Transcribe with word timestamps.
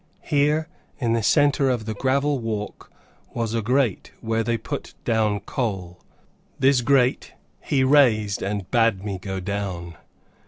Here, 0.23 0.67
in 0.97 1.13
the 1.13 1.21
centre 1.21 1.69
of 1.69 1.85
the 1.85 1.93
gravel 1.93 2.39
walk, 2.39 2.91
was 3.35 3.53
a 3.53 3.61
grate 3.61 4.11
where 4.19 4.41
they 4.43 4.57
put 4.57 4.95
down 5.05 5.41
coal. 5.41 6.01
This 6.57 6.81
grate 6.81 7.33
he 7.59 7.83
raised 7.83 8.41
and 8.41 8.71
bade 8.71 9.05
me 9.05 9.19
go 9.19 9.39
down. 9.39 9.95